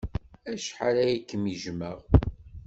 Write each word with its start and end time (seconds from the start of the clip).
Acḥal 0.51 0.95
ay 1.05 1.15
kem-jjmeɣ! 1.29 1.97